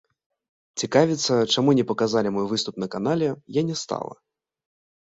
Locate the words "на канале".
2.87-3.29